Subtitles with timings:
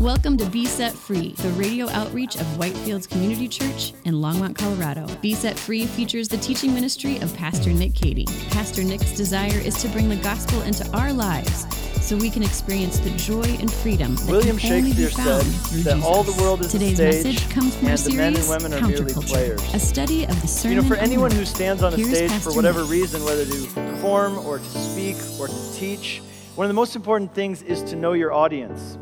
[0.00, 5.08] Welcome to Be Set Free, the radio outreach of Whitefields Community Church in Longmont, Colorado.
[5.16, 8.24] Be Set Free features the teaching ministry of Pastor Nick Cady.
[8.50, 11.66] Pastor Nick's desire is to bring the gospel into our lives
[12.00, 15.42] so we can experience the joy and freedom that William can only be Shakespeare found
[15.42, 16.04] said that Jesus.
[16.04, 18.36] all the world is a Today's stage, message comes from our and the men and
[18.36, 19.74] series women are merely Counterculture, players.
[19.74, 20.76] a study of the sermon.
[20.76, 22.90] You know, for anyone who stands on a stage Pastor for whatever Nick.
[22.92, 26.22] reason, whether to perform or to speak or to teach,
[26.54, 28.96] one of the most important things is to know your audience.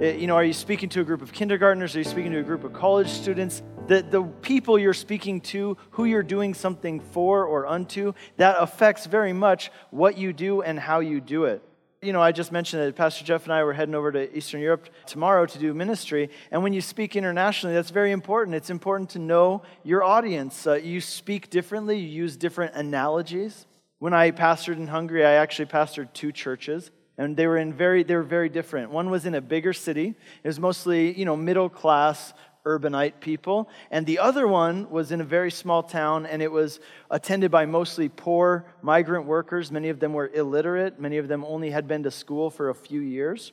[0.00, 1.94] Uh, You know, are you speaking to a group of kindergartners?
[1.94, 3.62] Are you speaking to a group of college students?
[3.86, 9.04] The, the people you're speaking to, who you're doing something for or unto, that affects
[9.04, 11.62] very much what you do and how you do it.
[12.00, 14.62] You know, I just mentioned that Pastor Jeff and I were heading over to Eastern
[14.62, 16.30] Europe tomorrow to do ministry.
[16.50, 18.54] And when you speak internationally, that's very important.
[18.54, 20.66] It's important to know your audience.
[20.66, 23.66] Uh, you speak differently, you use different analogies.
[23.98, 26.90] When I pastored in Hungary, I actually pastored two churches.
[27.20, 28.90] And they were in very, they were very different.
[28.90, 30.14] One was in a bigger city.
[30.42, 32.32] It was mostly, you know, middle class
[32.64, 33.68] urbanite people.
[33.90, 37.66] And the other one was in a very small town, and it was attended by
[37.66, 39.70] mostly poor migrant workers.
[39.70, 42.74] Many of them were illiterate, many of them only had been to school for a
[42.74, 43.52] few years.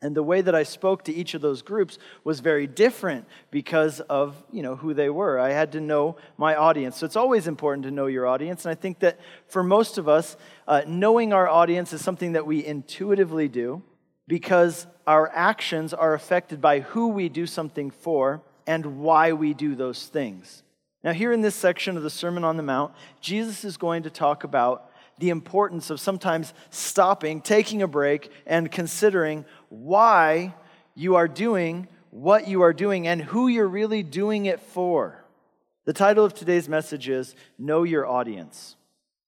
[0.00, 3.98] And the way that I spoke to each of those groups was very different because
[4.00, 5.40] of, you know, who they were.
[5.40, 6.96] I had to know my audience.
[6.96, 8.64] So it's always important to know your audience.
[8.64, 10.36] And I think that for most of us,
[10.68, 13.82] uh, knowing our audience is something that we intuitively do
[14.28, 19.74] because our actions are affected by who we do something for and why we do
[19.74, 20.62] those things.
[21.02, 24.10] Now, here in this section of the Sermon on the Mount, Jesus is going to
[24.10, 24.87] talk about
[25.18, 30.54] the importance of sometimes stopping, taking a break, and considering why
[30.94, 35.24] you are doing what you are doing and who you're really doing it for.
[35.84, 38.76] The title of today's message is Know Your Audience.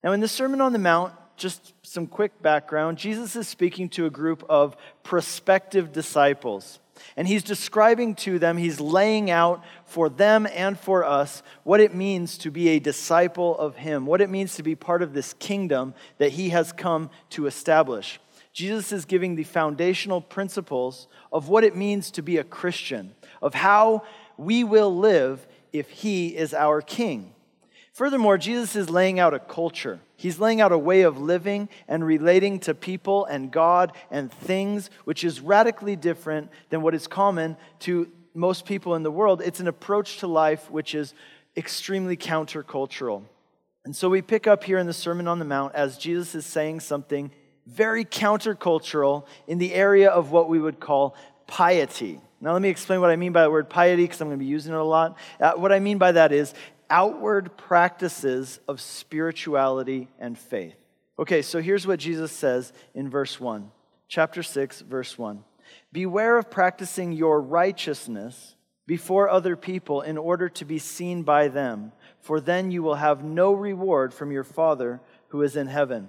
[0.03, 4.07] Now, in the Sermon on the Mount, just some quick background Jesus is speaking to
[4.07, 6.80] a group of prospective disciples.
[7.17, 11.95] And he's describing to them, he's laying out for them and for us what it
[11.95, 15.33] means to be a disciple of him, what it means to be part of this
[15.35, 18.21] kingdom that he has come to establish.
[18.53, 23.55] Jesus is giving the foundational principles of what it means to be a Christian, of
[23.55, 24.03] how
[24.37, 27.33] we will live if he is our king.
[28.01, 30.01] Furthermore, Jesus is laying out a culture.
[30.17, 34.89] He's laying out a way of living and relating to people and God and things,
[35.05, 39.43] which is radically different than what is common to most people in the world.
[39.45, 41.13] It's an approach to life which is
[41.59, 43.23] extremely countercultural.
[43.85, 46.47] And so we pick up here in the Sermon on the Mount as Jesus is
[46.47, 47.31] saying something
[47.67, 51.15] very countercultural in the area of what we would call
[51.47, 52.19] piety.
[52.41, 54.43] Now, let me explain what I mean by the word piety because I'm going to
[54.43, 55.19] be using it a lot.
[55.39, 56.55] Uh, what I mean by that is
[56.91, 60.75] outward practices of spirituality and faith.
[61.19, 63.71] Okay, so here's what Jesus says in verse 1,
[64.09, 65.45] chapter 6, verse 1.
[65.93, 68.57] Beware of practicing your righteousness
[68.87, 73.23] before other people in order to be seen by them, for then you will have
[73.23, 76.09] no reward from your Father who is in heaven.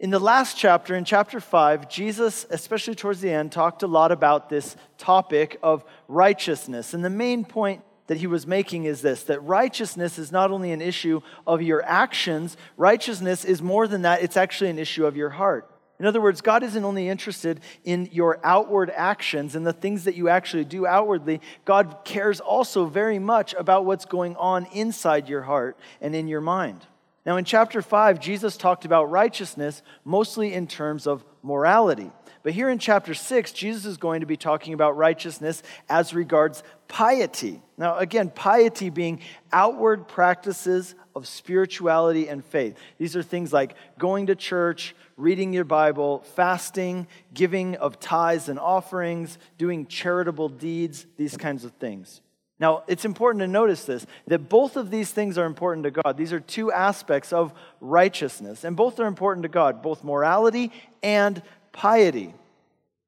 [0.00, 4.12] In the last chapter, in chapter 5, Jesus, especially towards the end, talked a lot
[4.12, 6.94] about this topic of righteousness.
[6.94, 10.72] And the main point that he was making is this that righteousness is not only
[10.72, 15.16] an issue of your actions, righteousness is more than that, it's actually an issue of
[15.16, 15.70] your heart.
[16.00, 20.14] In other words, God isn't only interested in your outward actions and the things that
[20.14, 25.42] you actually do outwardly, God cares also very much about what's going on inside your
[25.42, 26.86] heart and in your mind.
[27.26, 32.12] Now, in chapter 5, Jesus talked about righteousness mostly in terms of morality.
[32.44, 36.62] But here in chapter 6, Jesus is going to be talking about righteousness as regards
[36.86, 37.60] piety.
[37.78, 39.20] Now, again, piety being
[39.52, 42.76] outward practices of spirituality and faith.
[42.98, 48.58] These are things like going to church, reading your Bible, fasting, giving of tithes and
[48.58, 52.20] offerings, doing charitable deeds, these kinds of things.
[52.60, 56.16] Now, it's important to notice this that both of these things are important to God.
[56.16, 61.40] These are two aspects of righteousness, and both are important to God, both morality and
[61.70, 62.34] piety.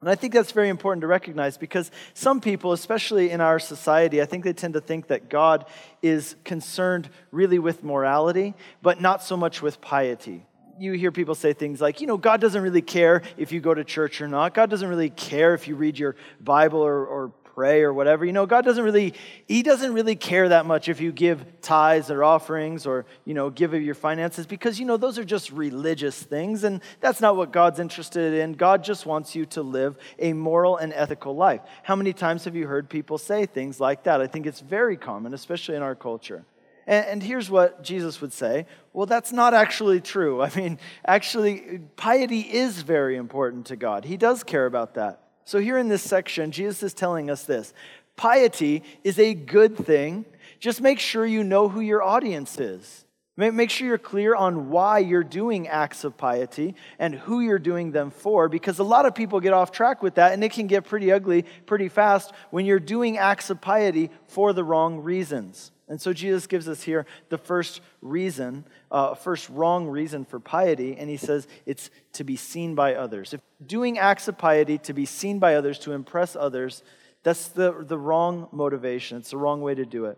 [0.00, 4.23] And I think that's very important to recognize because some people, especially in our society,
[4.23, 5.67] I think they tend to think that God
[6.00, 10.47] is concerned really with morality, but not so much with piety.
[10.79, 13.75] You hear people say things like, you know, God doesn't really care if you go
[13.75, 14.55] to church or not.
[14.55, 18.25] God doesn't really care if you read your Bible or, or pray or whatever.
[18.25, 19.14] You know, God doesn't really,
[19.47, 23.50] He doesn't really care that much if you give tithes or offerings or, you know,
[23.50, 27.37] give of your finances because, you know, those are just religious things and that's not
[27.37, 28.52] what God's interested in.
[28.52, 31.61] God just wants you to live a moral and ethical life.
[31.82, 34.20] How many times have you heard people say things like that?
[34.20, 36.44] I think it's very common, especially in our culture.
[36.87, 40.43] And, and here's what Jesus would say well, that's not actually true.
[40.49, 45.20] I mean, actually, piety is very important to God, He does care about that.
[45.44, 47.72] So, here in this section, Jesus is telling us this
[48.16, 50.25] piety is a good thing.
[50.58, 53.04] Just make sure you know who your audience is.
[53.37, 57.90] Make sure you're clear on why you're doing acts of piety and who you're doing
[57.90, 60.66] them for, because a lot of people get off track with that, and it can
[60.66, 65.72] get pretty ugly pretty fast when you're doing acts of piety for the wrong reasons.
[65.90, 70.96] And so Jesus gives us here the first reason, uh, first wrong reason for piety,
[70.96, 73.34] and he says it's to be seen by others.
[73.34, 76.84] If doing acts of piety to be seen by others, to impress others,
[77.25, 79.19] that's the, the wrong motivation.
[79.19, 80.16] It's the wrong way to do it.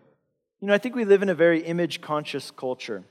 [0.61, 3.03] You know, I think we live in a very image conscious culture.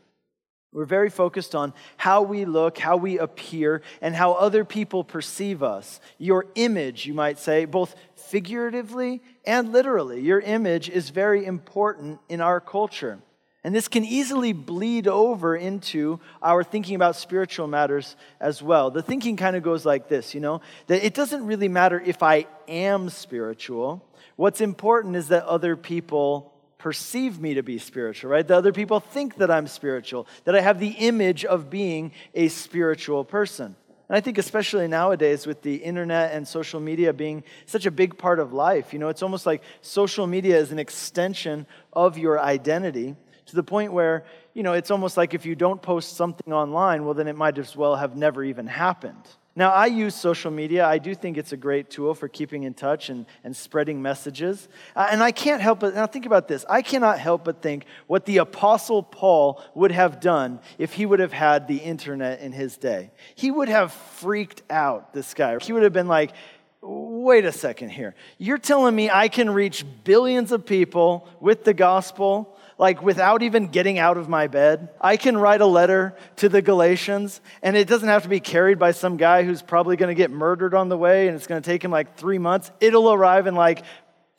[0.72, 5.62] We're very focused on how we look, how we appear, and how other people perceive
[5.62, 6.00] us.
[6.16, 10.22] Your image, you might say, both figuratively and literally.
[10.22, 13.18] Your image is very important in our culture.
[13.64, 18.90] And this can easily bleed over into our thinking about spiritual matters as well.
[18.90, 22.22] The thinking kind of goes like this, you know, that it doesn't really matter if
[22.22, 24.04] I am spiritual.
[24.36, 26.51] What's important is that other people
[26.82, 28.46] perceive me to be spiritual, right?
[28.46, 32.48] That other people think that I'm spiritual, that I have the image of being a
[32.48, 33.76] spiritual person.
[34.08, 38.18] And I think, especially nowadays, with the internet and social media being such a big
[38.18, 42.40] part of life, you know, it's almost like social media is an extension of your
[42.40, 43.14] identity
[43.46, 47.04] to the point where, you know, it's almost like if you don't post something online,
[47.04, 49.28] well, then it might as well have never even happened.
[49.54, 50.86] Now, I use social media.
[50.86, 54.66] I do think it's a great tool for keeping in touch and, and spreading messages.
[54.96, 56.64] Uh, and I can't help but, now think about this.
[56.70, 61.18] I cannot help but think what the Apostle Paul would have done if he would
[61.18, 63.10] have had the internet in his day.
[63.34, 65.58] He would have freaked out, this guy.
[65.60, 66.32] He would have been like,
[66.80, 68.14] wait a second here.
[68.38, 72.56] You're telling me I can reach billions of people with the gospel?
[72.78, 74.88] Like without even getting out of my bed.
[75.00, 78.78] I can write a letter to the Galatians, and it doesn't have to be carried
[78.78, 81.60] by some guy who's probably going to get murdered on the way, and it's going
[81.60, 82.70] to take him like three months.
[82.80, 83.84] It'll arrive in like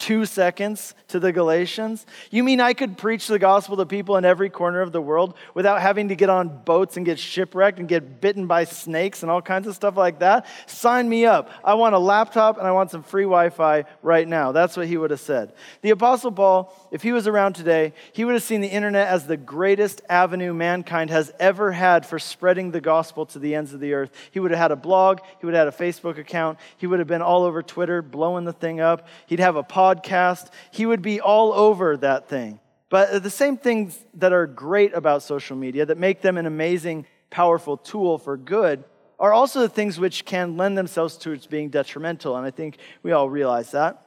[0.03, 2.05] two seconds to the Galatians?
[2.29, 5.33] You mean I could preach the gospel to people in every corner of the world
[5.53, 9.31] without having to get on boats and get shipwrecked and get bitten by snakes and
[9.31, 10.45] all kinds of stuff like that?
[10.65, 11.49] Sign me up.
[11.63, 14.51] I want a laptop and I want some free Wi Fi right now.
[14.51, 15.53] That's what he would have said.
[15.81, 19.25] The Apostle Paul, if he was around today, he would have seen the internet as
[19.25, 23.79] the greatest avenue mankind has ever had for spreading the gospel to the ends of
[23.79, 24.11] the earth.
[24.31, 26.99] He would have had a blog, he would have had a Facebook account, he would
[26.99, 29.92] have been all over Twitter blowing the thing up, he'd have a podcast
[30.71, 32.59] he would be all over that thing.
[32.89, 37.05] But the same things that are great about social media, that make them an amazing,
[37.29, 38.83] powerful tool for good,
[39.19, 42.35] are also the things which can lend themselves to its being detrimental.
[42.35, 44.05] And I think we all realize that.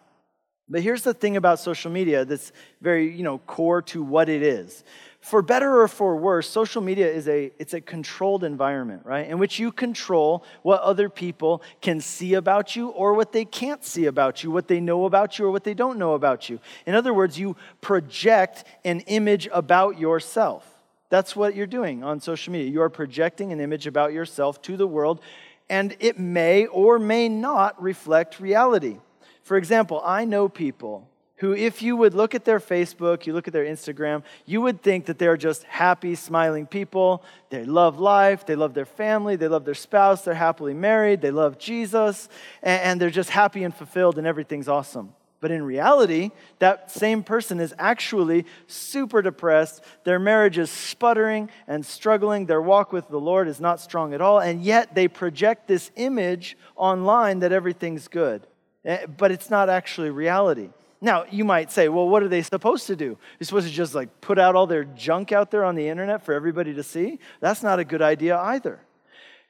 [0.69, 4.43] But here's the thing about social media that's very, you know, core to what it
[4.43, 4.85] is
[5.27, 9.29] for better or for worse, social media is a it's a controlled environment, right?
[9.29, 13.85] In which you control what other people can see about you or what they can't
[13.85, 16.61] see about you, what they know about you or what they don't know about you.
[16.87, 20.65] In other words, you project an image about yourself.
[21.09, 22.71] That's what you're doing on social media.
[22.71, 25.21] You are projecting an image about yourself to the world,
[25.69, 28.99] and it may or may not reflect reality.
[29.43, 33.47] For example, I know people who, if you would look at their Facebook, you look
[33.47, 37.23] at their Instagram, you would think that they're just happy, smiling people.
[37.51, 41.31] They love life, they love their family, they love their spouse, they're happily married, they
[41.31, 42.29] love Jesus,
[42.63, 45.13] and, they're just happy and fulfilled, and everything's awesome.
[45.41, 49.85] But in reality, that same person is actually super depressed.
[50.05, 52.47] Their marriage is sputtering and struggling.
[52.47, 54.41] Their walk with the Lord is not strong at all.
[54.41, 58.47] And yet they project this image online that everything's good.
[58.87, 60.71] Eh, but it's not actually reality.
[61.01, 63.19] Now, you might say, well, what are they supposed to do?
[63.39, 66.25] They're supposed to just like put out all their junk out there on the internet
[66.25, 67.19] for everybody to see?
[67.41, 68.81] That's not a good idea either.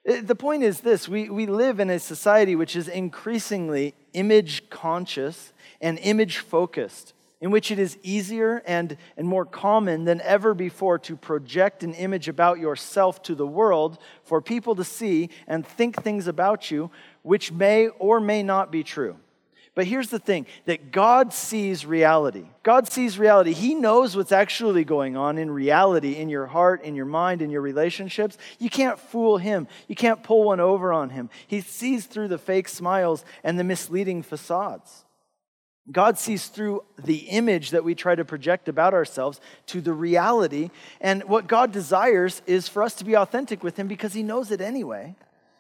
[0.08, 4.68] Uh, the point is this we, we live in a society which is increasingly image
[4.70, 10.52] conscious and image focused, in which it is easier and, and more common than ever
[10.52, 15.64] before to project an image about yourself to the world for people to see and
[15.64, 16.90] think things about you
[17.22, 19.16] which may or may not be true.
[19.76, 22.46] But here's the thing that God sees reality.
[22.62, 23.52] God sees reality.
[23.52, 27.50] He knows what's actually going on in reality, in your heart, in your mind, in
[27.50, 28.38] your relationships.
[28.58, 29.68] You can't fool him.
[29.86, 31.28] You can't pull one over on him.
[31.46, 35.04] He sees through the fake smiles and the misleading facades.
[35.92, 40.70] God sees through the image that we try to project about ourselves to the reality.
[41.02, 44.50] And what God desires is for us to be authentic with Him because He knows
[44.50, 45.16] it anyway.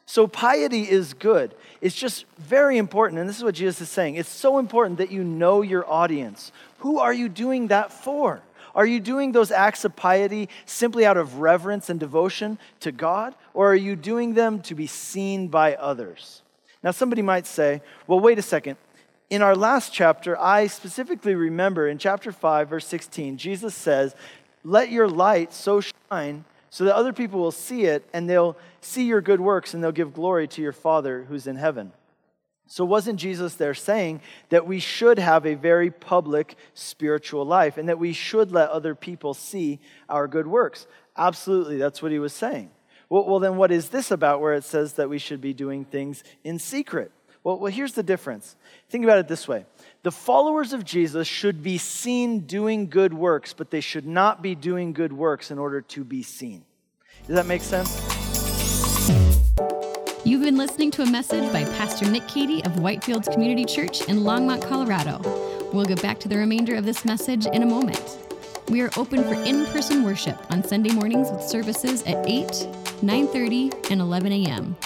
[0.06, 1.54] So, piety is good.
[1.80, 3.20] It's just very important.
[3.20, 6.52] And this is what Jesus is saying it's so important that you know your audience.
[6.78, 8.40] Who are you doing that for?
[8.76, 13.34] Are you doing those acts of piety simply out of reverence and devotion to God?
[13.54, 16.42] Or are you doing them to be seen by others?
[16.82, 18.76] Now, somebody might say, well, wait a second.
[19.30, 24.14] In our last chapter, I specifically remember in chapter 5, verse 16, Jesus says,
[24.62, 29.04] Let your light so shine so that other people will see it and they'll see
[29.04, 31.92] your good works and they'll give glory to your Father who's in heaven.
[32.68, 37.88] So, wasn't Jesus there saying that we should have a very public spiritual life and
[37.88, 40.88] that we should let other people see our good works?
[41.16, 42.70] Absolutely, that's what he was saying.
[43.08, 45.84] Well, well, then what is this about where it says that we should be doing
[45.84, 47.12] things in secret?
[47.46, 48.56] Well, well, here's the difference.
[48.88, 49.66] Think about it this way
[50.02, 54.56] the followers of Jesus should be seen doing good works, but they should not be
[54.56, 56.64] doing good works in order to be seen.
[57.28, 57.94] Does that make sense?
[60.24, 64.24] You've been listening to a message by Pastor Nick Cady of Whitefields Community Church in
[64.24, 65.20] Longmont, Colorado.
[65.72, 68.18] We'll get back to the remainder of this message in a moment.
[68.70, 72.48] We are open for in-person worship on Sunday mornings with services at 8,
[73.02, 74.76] 9:30, and 11 a.m.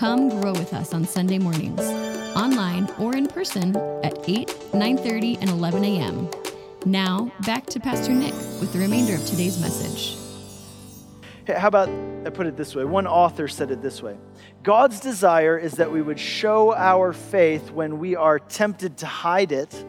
[0.00, 1.78] Come grow with us on Sunday mornings,
[2.34, 6.26] online or in person at 8, 9:30, and 11 a.m.
[6.86, 10.16] Now, back to Pastor Nick with the remainder of today's message.
[11.44, 11.90] Hey, how about
[12.24, 12.86] I put it this way?
[12.86, 14.16] One author said it this way
[14.62, 19.52] God's desire is that we would show our faith when we are tempted to hide
[19.52, 19.84] it,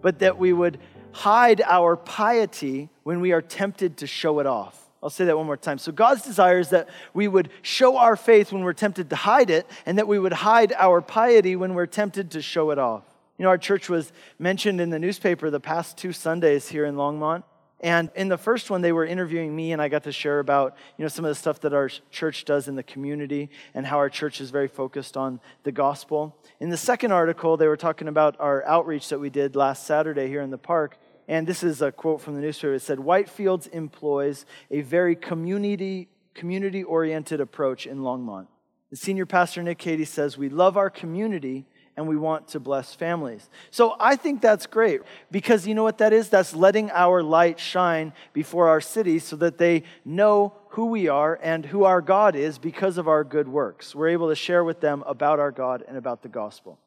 [0.00, 0.78] but that we would
[1.10, 4.79] hide our piety when we are tempted to show it off.
[5.02, 5.78] I'll say that one more time.
[5.78, 9.50] So, God's desire is that we would show our faith when we're tempted to hide
[9.50, 13.04] it, and that we would hide our piety when we're tempted to show it off.
[13.38, 16.96] You know, our church was mentioned in the newspaper the past two Sundays here in
[16.96, 17.44] Longmont.
[17.82, 20.76] And in the first one, they were interviewing me, and I got to share about
[20.98, 23.96] you know some of the stuff that our church does in the community and how
[23.96, 26.36] our church is very focused on the gospel.
[26.60, 30.28] In the second article, they were talking about our outreach that we did last Saturday
[30.28, 30.98] here in the park.
[31.30, 32.74] And this is a quote from the newspaper.
[32.74, 38.48] It said, Whitefields employs a very community community oriented approach in Longmont.
[38.90, 42.96] The senior pastor, Nick Cady, says, We love our community and we want to bless
[42.96, 43.48] families.
[43.70, 46.30] So I think that's great because you know what that is?
[46.30, 51.38] That's letting our light shine before our city so that they know who we are
[51.40, 53.94] and who our God is because of our good works.
[53.94, 56.80] We're able to share with them about our God and about the gospel.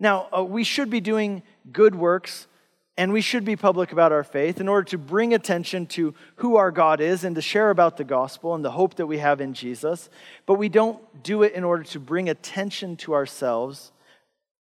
[0.00, 2.48] Now, uh, we should be doing good works
[2.96, 6.56] and we should be public about our faith in order to bring attention to who
[6.56, 9.40] our God is and to share about the gospel and the hope that we have
[9.40, 10.08] in Jesus.
[10.46, 13.90] But we don't do it in order to bring attention to ourselves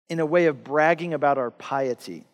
[0.08, 2.24] in a way of bragging about our piety.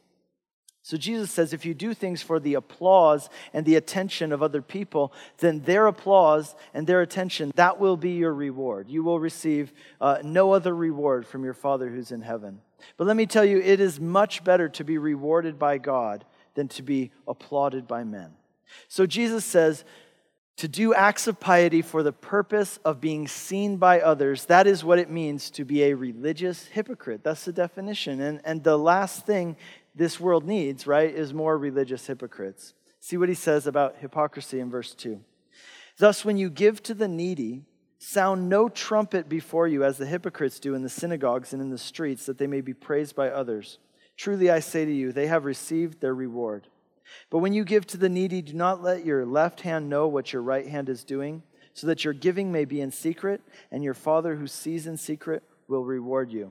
[0.84, 4.62] So Jesus says if you do things for the applause and the attention of other
[4.62, 8.88] people, then their applause and their attention, that will be your reward.
[8.88, 12.60] You will receive uh, no other reward from your Father who's in heaven.
[12.96, 16.24] But let me tell you, it is much better to be rewarded by God
[16.54, 18.32] than to be applauded by men.
[18.88, 19.84] So Jesus says,
[20.56, 24.84] to do acts of piety for the purpose of being seen by others, that is
[24.84, 27.24] what it means to be a religious hypocrite.
[27.24, 28.20] That's the definition.
[28.20, 29.56] And, and the last thing
[29.94, 32.74] this world needs, right, is more religious hypocrites.
[33.00, 35.20] See what he says about hypocrisy in verse 2.
[35.98, 37.64] Thus, when you give to the needy,
[38.02, 41.78] sound no trumpet before you, as the hypocrites do in the synagogues and in the
[41.78, 43.78] streets, that they may be praised by others.
[44.16, 46.66] Truly, I say to you, they have received their reward.
[47.30, 50.32] But when you give to the needy, do not let your left hand know what
[50.32, 51.44] your right hand is doing,
[51.74, 53.40] so that your giving may be in secret,
[53.70, 56.50] and your Father who sees in secret will reward you.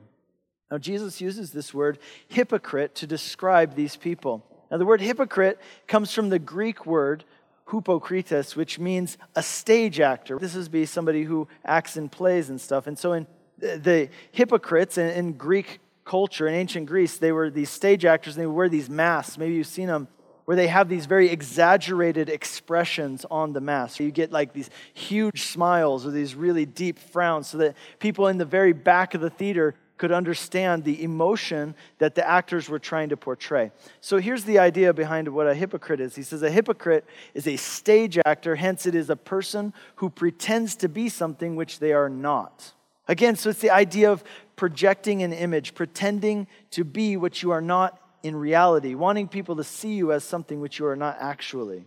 [0.70, 4.42] Now, Jesus uses this word hypocrite to describe these people.
[4.70, 7.24] Now, the word hypocrite comes from the Greek word
[7.72, 10.38] hypokrites, which means a stage actor.
[10.38, 12.86] This is be somebody who acts in plays and stuff.
[12.86, 13.26] And so, in
[13.58, 18.42] the hypocrites in, in Greek culture, in ancient Greece, they were these stage actors and
[18.42, 19.38] they would wear these masks.
[19.38, 20.08] Maybe you've seen them
[20.44, 24.00] where they have these very exaggerated expressions on the mask.
[24.00, 28.38] You get like these huge smiles or these really deep frowns so that people in
[28.38, 33.08] the very back of the theater could understand the emotion that the actors were trying
[33.08, 33.70] to portray.
[34.00, 36.16] So here's the idea behind what a hypocrite is.
[36.16, 37.04] He says a hypocrite
[37.34, 41.78] is a stage actor, hence, it is a person who pretends to be something which
[41.78, 42.72] they are not.
[43.06, 44.24] Again, so it's the idea of
[44.56, 49.62] projecting an image, pretending to be what you are not in reality, wanting people to
[49.62, 51.84] see you as something which you are not actually.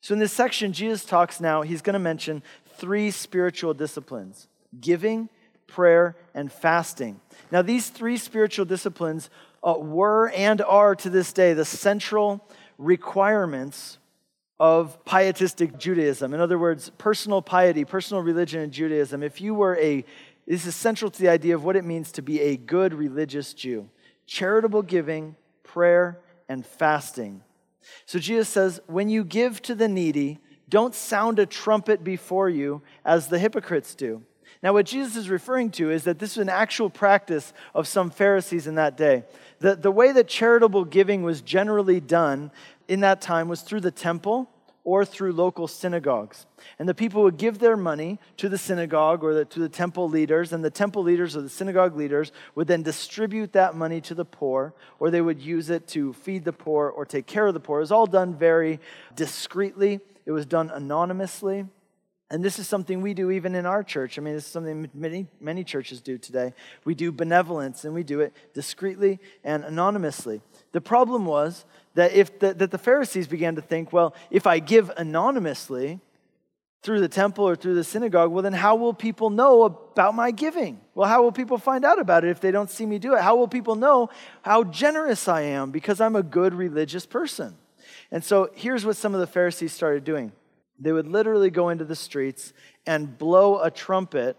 [0.00, 2.42] So, in this section, Jesus talks now, he's going to mention
[2.76, 4.48] three spiritual disciplines
[4.80, 5.28] giving,
[5.72, 7.20] prayer, and fasting.
[7.50, 9.30] Now, these three spiritual disciplines
[9.62, 12.46] uh, were and are to this day the central
[12.78, 13.98] requirements
[14.60, 16.34] of pietistic Judaism.
[16.34, 19.22] In other words, personal piety, personal religion in Judaism.
[19.22, 20.04] If you were a,
[20.46, 23.54] this is central to the idea of what it means to be a good religious
[23.54, 23.88] Jew.
[24.26, 27.42] Charitable giving, prayer, and fasting.
[28.06, 30.38] So Jesus says, when you give to the needy,
[30.68, 34.22] don't sound a trumpet before you as the hypocrites do.
[34.62, 38.10] Now, what Jesus is referring to is that this was an actual practice of some
[38.10, 39.24] Pharisees in that day.
[39.58, 42.52] The, the way that charitable giving was generally done
[42.86, 44.48] in that time was through the temple
[44.84, 46.46] or through local synagogues.
[46.78, 50.08] And the people would give their money to the synagogue or the, to the temple
[50.08, 54.14] leaders, and the temple leaders or the synagogue leaders would then distribute that money to
[54.14, 57.54] the poor, or they would use it to feed the poor or take care of
[57.54, 57.78] the poor.
[57.78, 58.80] It was all done very
[59.14, 61.66] discreetly, it was done anonymously.
[62.32, 64.18] And this is something we do even in our church.
[64.18, 66.54] I mean, this is something many, many churches do today.
[66.82, 70.40] We do benevolence and we do it discreetly and anonymously.
[70.72, 74.60] The problem was that if the, that the Pharisees began to think, well, if I
[74.60, 76.00] give anonymously
[76.82, 80.30] through the temple or through the synagogue, well, then how will people know about my
[80.30, 80.80] giving?
[80.94, 83.20] Well, how will people find out about it if they don't see me do it?
[83.20, 84.08] How will people know
[84.40, 87.58] how generous I am because I'm a good religious person?
[88.10, 90.32] And so here's what some of the Pharisees started doing
[90.78, 92.52] they would literally go into the streets
[92.86, 94.36] and blow a trumpet,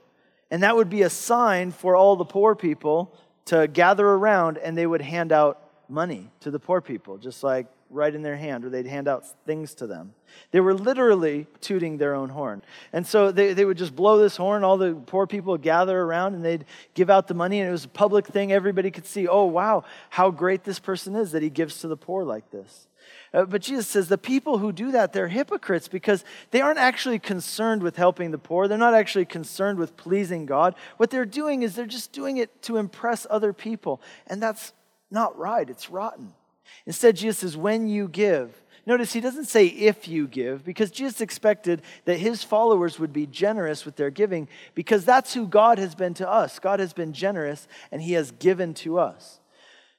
[0.52, 4.78] and that would be a sign for all the poor people to gather around and
[4.78, 8.66] they would hand out money to the poor people, just like right in their hand,
[8.66, 10.14] or they'd hand out things to them.
[10.52, 12.64] They were literally tooting their own horn.
[12.92, 16.00] And so they, they would just blow this horn, all the poor people would gather
[16.00, 18.52] around and they'd give out the money, and it was a public thing.
[18.52, 21.98] Everybody could see, oh, wow, how great this person is that he gives to the
[21.98, 22.88] poor like this.
[23.34, 27.20] Uh, but Jesus says the people who do that, they're hypocrites because they aren't actually
[27.20, 28.68] concerned with helping the poor.
[28.68, 30.76] They're not actually concerned with pleasing God.
[30.98, 34.02] What they're doing is they're just doing it to impress other people.
[34.28, 34.74] And that's
[35.12, 36.34] not right, it's rotten.
[36.86, 41.22] Instead, Jesus says, when you give, Notice he doesn't say if you give, because Jesus
[41.22, 45.96] expected that his followers would be generous with their giving, because that's who God has
[45.96, 46.60] been to us.
[46.60, 49.40] God has been generous, and he has given to us.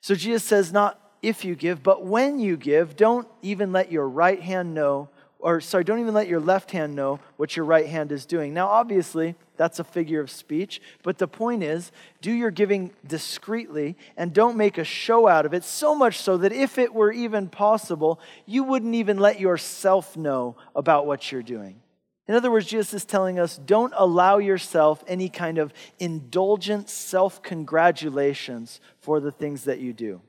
[0.03, 4.07] So Jesus says, not if you give, but when you give, don't even let your
[4.07, 5.09] right hand know,
[5.45, 8.55] or sorry, don't even let your left hand know what your right hand is doing.
[8.55, 13.95] Now, obviously, that's a figure of speech, but the point is do your giving discreetly
[14.17, 17.13] and don't make a show out of it, so much so that if it were
[17.13, 21.79] even possible, you wouldn't even let yourself know about what you're doing.
[22.27, 27.43] In other words, Jesus is telling us don't allow yourself any kind of indulgent self
[27.43, 30.23] congratulations for the things that you do.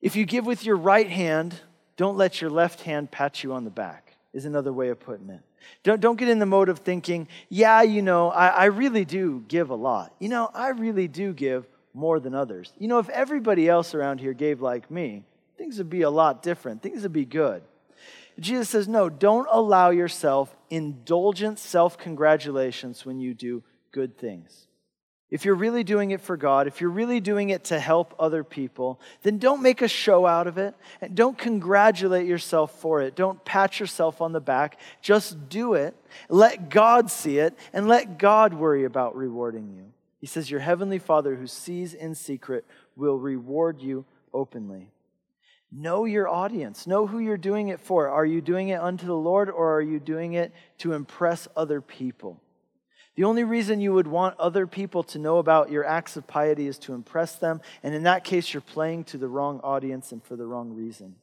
[0.00, 1.60] If you give with your right hand,
[1.98, 4.01] don't let your left hand pat you on the back,
[4.32, 5.40] is another way of putting it.
[5.82, 9.44] Don't, don't get in the mode of thinking, yeah, you know, I, I really do
[9.48, 10.14] give a lot.
[10.18, 12.72] You know, I really do give more than others.
[12.78, 15.24] You know, if everybody else around here gave like me,
[15.58, 16.82] things would be a lot different.
[16.82, 17.62] Things would be good.
[18.40, 24.66] Jesus says, no, don't allow yourself indulgent self congratulations when you do good things.
[25.32, 28.44] If you're really doing it for God, if you're really doing it to help other
[28.44, 33.16] people, then don't make a show out of it and don't congratulate yourself for it.
[33.16, 34.78] Don't pat yourself on the back.
[35.00, 35.96] Just do it.
[36.28, 39.86] Let God see it and let God worry about rewarding you.
[40.20, 44.90] He says, Your heavenly Father who sees in secret will reward you openly.
[45.72, 46.86] Know your audience.
[46.86, 48.10] Know who you're doing it for.
[48.10, 51.80] Are you doing it unto the Lord or are you doing it to impress other
[51.80, 52.38] people?
[53.14, 56.66] The only reason you would want other people to know about your acts of piety
[56.66, 60.24] is to impress them, and in that case, you're playing to the wrong audience and
[60.24, 61.16] for the wrong reason.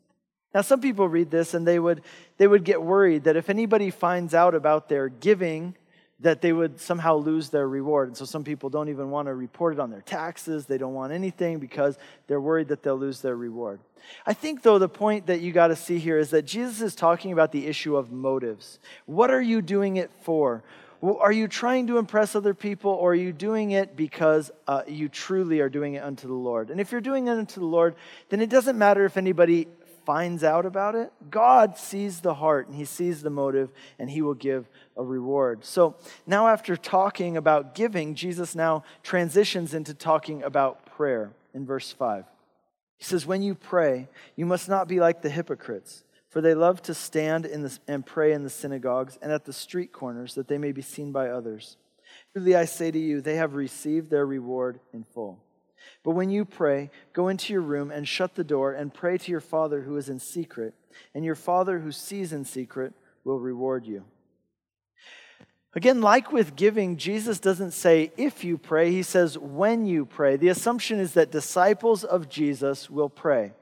[0.53, 2.01] Now, some people read this and they would,
[2.37, 5.75] they would get worried that if anybody finds out about their giving,
[6.21, 8.09] that they would somehow lose their reward.
[8.09, 10.65] And so some people don't even want to report it on their taxes.
[10.65, 11.97] They don't want anything because
[12.27, 13.79] they're worried that they'll lose their reward.
[14.25, 16.95] I think, though, the point that you got to see here is that Jesus is
[16.95, 18.79] talking about the issue of motives.
[19.05, 20.63] What are you doing it for?
[21.01, 25.07] Are you trying to impress other people or are you doing it because uh, you
[25.07, 26.69] truly are doing it unto the Lord?
[26.69, 27.95] And if you're doing it unto the Lord,
[28.27, 29.67] then it doesn't matter if anybody
[30.05, 31.13] finds out about it.
[31.29, 35.63] God sees the heart and he sees the motive and he will give a reward.
[35.63, 41.91] So now, after talking about giving, Jesus now transitions into talking about prayer in verse
[41.91, 42.25] 5.
[42.97, 46.81] He says, When you pray, you must not be like the hypocrites for they love
[46.83, 50.47] to stand in the, and pray in the synagogues and at the street corners that
[50.47, 51.77] they may be seen by others.
[52.33, 55.39] Truly I say to you, they have received their reward in full.
[56.03, 59.31] But when you pray, go into your room and shut the door and pray to
[59.31, 60.73] your Father who is in secret,
[61.13, 64.05] and your Father who sees in secret will reward you.
[65.75, 70.35] Again, like with giving, Jesus doesn't say if you pray, he says when you pray.
[70.35, 73.53] The assumption is that disciples of Jesus will pray.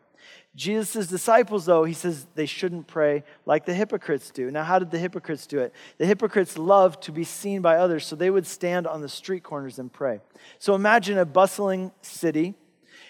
[0.55, 4.49] Jesus' disciples, though, he says they shouldn't pray like the hypocrites do.
[4.49, 5.73] Now, how did the hypocrites do it?
[5.99, 9.43] The hypocrites loved to be seen by others, so they would stand on the street
[9.43, 10.19] corners and pray.
[10.57, 12.55] So imagine a bustling city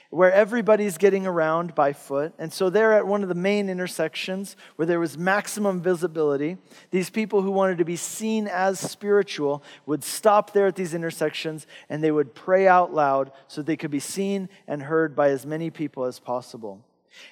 [0.10, 2.34] where everybody's getting around by foot.
[2.38, 6.58] And so they're at one of the main intersections where there was maximum visibility.
[6.92, 11.68] These people who wanted to be seen as spiritual would stop there at these intersections
[11.90, 15.46] and they would pray out loud so they could be seen and heard by as
[15.46, 16.84] many people as possible.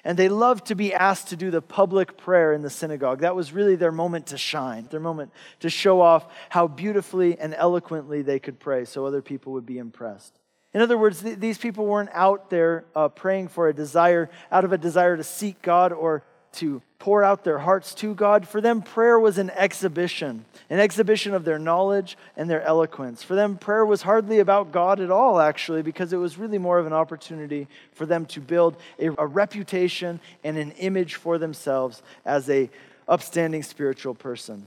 [0.04, 3.20] And they loved to be asked to do the public prayer in the synagogue.
[3.20, 7.54] That was really their moment to shine, their moment to show off how beautifully and
[7.54, 10.38] eloquently they could pray so other people would be impressed.
[10.74, 14.64] In other words, th- these people weren't out there uh, praying for a desire, out
[14.64, 16.22] of a desire to seek God or
[16.56, 18.48] to pour out their hearts to God.
[18.48, 23.22] For them, prayer was an exhibition, an exhibition of their knowledge and their eloquence.
[23.22, 26.78] For them, prayer was hardly about God at all, actually, because it was really more
[26.78, 32.02] of an opportunity for them to build a, a reputation and an image for themselves
[32.24, 32.70] as a
[33.08, 34.66] upstanding spiritual person.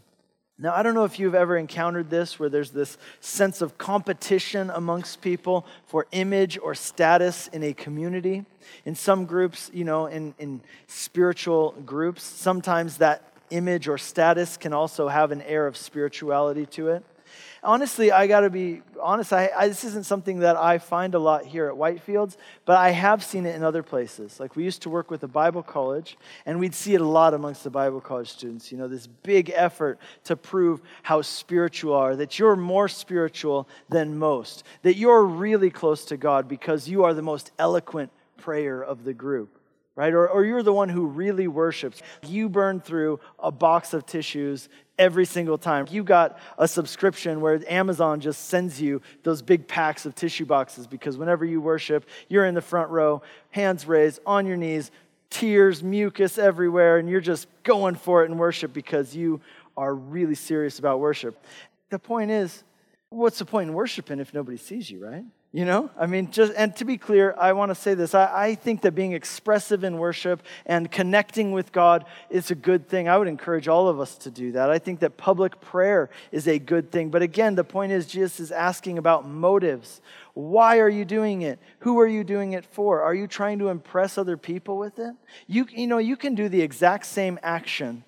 [0.61, 4.69] Now, I don't know if you've ever encountered this where there's this sense of competition
[4.69, 8.43] amongst people for image or status in a community.
[8.83, 14.73] In some groups, you know, in, in spiritual groups, sometimes that image or status can
[14.73, 17.05] also have an air of spirituality to it
[17.63, 19.33] honestly, I got to be honest.
[19.33, 22.91] I, I, this isn't something that I find a lot here at Whitefields, but I
[22.91, 24.39] have seen it in other places.
[24.39, 27.33] Like we used to work with a Bible college, and we'd see it a lot
[27.33, 28.71] amongst the Bible college students.
[28.71, 34.17] You know, this big effort to prove how spiritual are, that you're more spiritual than
[34.17, 39.03] most, that you're really close to God because you are the most eloquent prayer of
[39.03, 39.59] the group
[39.99, 40.13] right?
[40.13, 42.01] Or, or you're the one who really worships.
[42.25, 45.87] You burn through a box of tissues every single time.
[45.89, 50.85] You got a subscription where Amazon just sends you those big packs of tissue boxes
[50.85, 54.91] because whenever you worship, you're in the front row, hands raised, on your knees,
[55.29, 59.41] tears, mucus everywhere, and you're just going for it in worship because you
[59.77, 61.41] are really serious about worship.
[61.89, 62.63] The point is,
[63.09, 65.23] what's the point in worshiping if nobody sees you, right?
[65.51, 68.13] You know, I mean, just, and to be clear, I want to say this.
[68.13, 72.87] I, I, think that being expressive in worship and connecting with God is a good
[72.87, 73.09] thing.
[73.09, 74.69] I would encourage all of us to do that.
[74.69, 77.09] I think that public prayer is a good thing.
[77.09, 80.01] But again, the point is, Jesus is asking about motives.
[80.35, 81.57] Why are you doing it?
[81.79, 83.01] Who are you doing it for?
[83.01, 85.15] Are you trying to impress other people with it?
[85.47, 88.03] You, you know, you can do the exact same action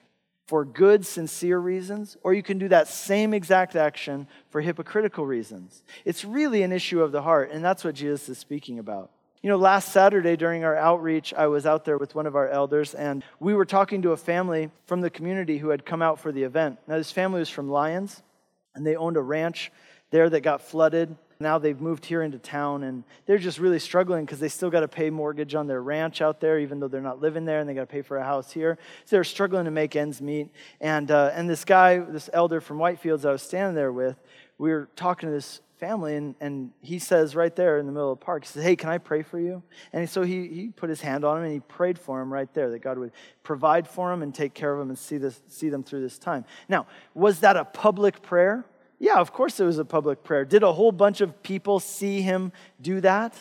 [0.52, 5.82] for good, sincere reasons, or you can do that same exact action for hypocritical reasons.
[6.04, 9.12] It's really an issue of the heart, and that's what Jesus is speaking about.
[9.42, 12.50] You know, last Saturday during our outreach, I was out there with one of our
[12.50, 16.20] elders, and we were talking to a family from the community who had come out
[16.20, 16.80] for the event.
[16.86, 18.22] Now, this family was from Lyons,
[18.76, 19.72] and they owned a ranch
[20.10, 21.16] there that got flooded.
[21.41, 24.82] Now they've moved here into town and they're just really struggling because they still got
[24.82, 27.67] to pay mortgage on their ranch out there, even though they're not living there and
[27.67, 28.77] they got to pay for a house here.
[29.06, 30.49] So they're struggling to make ends meet.
[30.80, 34.17] And, uh, and this guy, this elder from Whitefields I was standing there with,
[34.58, 38.12] we were talking to this family and, and he says right there in the middle
[38.12, 39.63] of the park, he says, Hey, can I pray for you?
[39.91, 42.54] And so he, he put his hand on him and he prayed for him right
[42.54, 45.41] there that God would provide for him and take care of him and see, this,
[45.47, 46.45] see them through this time.
[46.69, 48.63] Now, was that a public prayer?
[49.02, 50.46] Yeah, of course it was a public prayer.
[50.46, 53.34] Did a whole bunch of people see him do that?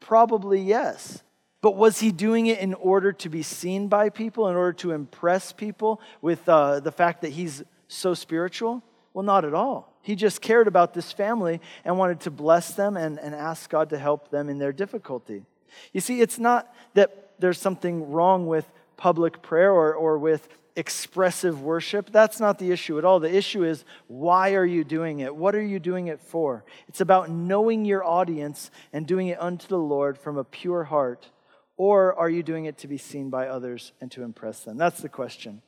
[0.00, 1.22] Probably yes.
[1.62, 4.90] But was he doing it in order to be seen by people, in order to
[4.90, 8.82] impress people with uh, the fact that he's so spiritual?
[9.12, 9.96] Well, not at all.
[10.02, 13.90] He just cared about this family and wanted to bless them and, and ask God
[13.90, 15.44] to help them in their difficulty.
[15.92, 21.62] You see, it's not that there's something wrong with public prayer or, or with expressive
[21.62, 22.10] worship.
[22.10, 23.20] That's not the issue at all.
[23.20, 25.34] The issue is why are you doing it?
[25.34, 26.64] What are you doing it for?
[26.88, 31.30] It's about knowing your audience and doing it unto the Lord from a pure heart.
[31.76, 34.76] Or are you doing it to be seen by others and to impress them?
[34.76, 35.62] That's the question.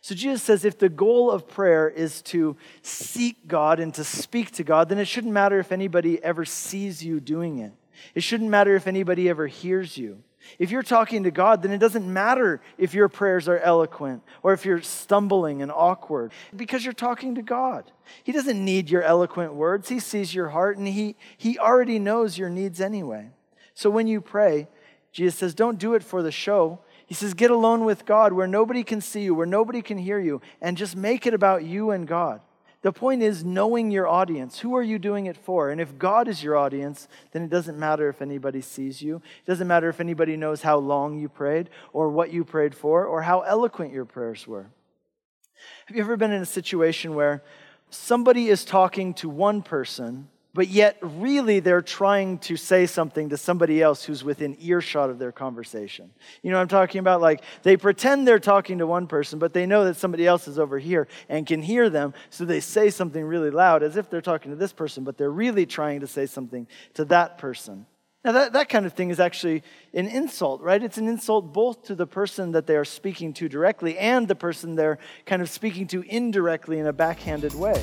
[0.00, 4.50] So Jesus says if the goal of prayer is to seek God and to speak
[4.52, 7.72] to God, then it shouldn't matter if anybody ever sees you doing it.
[8.14, 10.22] It shouldn't matter if anybody ever hears you.
[10.58, 14.52] If you're talking to God, then it doesn't matter if your prayers are eloquent or
[14.52, 17.90] if you're stumbling and awkward because you're talking to God.
[18.24, 19.88] He doesn't need your eloquent words.
[19.88, 23.30] He sees your heart and he, he already knows your needs anyway.
[23.74, 24.68] So when you pray,
[25.12, 26.80] Jesus says, don't do it for the show.
[27.06, 30.20] He says, get alone with God where nobody can see you, where nobody can hear
[30.20, 32.40] you, and just make it about you and God.
[32.82, 34.60] The point is knowing your audience.
[34.60, 35.70] Who are you doing it for?
[35.70, 39.16] And if God is your audience, then it doesn't matter if anybody sees you.
[39.16, 43.04] It doesn't matter if anybody knows how long you prayed or what you prayed for
[43.04, 44.70] or how eloquent your prayers were.
[45.86, 47.42] Have you ever been in a situation where
[47.90, 53.36] somebody is talking to one person but yet really they're trying to say something to
[53.36, 56.10] somebody else who's within earshot of their conversation.
[56.42, 57.20] You know what I'm talking about?
[57.20, 60.58] Like they pretend they're talking to one person, but they know that somebody else is
[60.58, 64.20] over here and can hear them, so they say something really loud as if they're
[64.20, 67.86] talking to this person, but they're really trying to say something to that person.
[68.24, 69.62] Now, that, that kind of thing is actually
[69.94, 70.82] an insult, right?
[70.82, 74.34] It's an insult both to the person that they are speaking to directly and the
[74.34, 77.82] person they're kind of speaking to indirectly in a backhanded way.